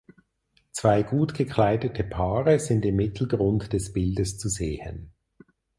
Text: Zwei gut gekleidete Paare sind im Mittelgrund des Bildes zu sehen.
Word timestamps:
Zwei 0.71 1.03
gut 1.03 1.35
gekleidete 1.35 2.03
Paare 2.03 2.57
sind 2.57 2.83
im 2.87 2.95
Mittelgrund 2.95 3.71
des 3.71 3.93
Bildes 3.93 4.39
zu 4.39 4.49
sehen. 4.49 5.11